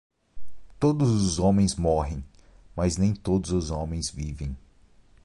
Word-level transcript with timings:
Todos 0.79 1.11
os 1.11 1.37
homens 1.37 1.75
morrem, 1.75 2.25
mas 2.75 2.97
nem 2.97 3.13
todos 3.13 3.51
os 3.51 3.69
homens 3.69 4.09
vivem 4.09 4.57